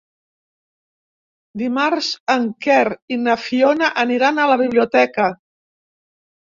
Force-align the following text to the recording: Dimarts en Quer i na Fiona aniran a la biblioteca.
Dimarts 1.63 2.09
en 2.37 2.49
Quer 2.67 2.81
i 3.13 3.21
na 3.29 3.39
Fiona 3.45 3.93
aniran 4.09 4.43
a 4.43 4.51
la 4.57 4.61
biblioteca. 4.67 5.33